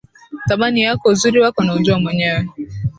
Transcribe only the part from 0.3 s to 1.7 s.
Thamani yako, uzuri wako,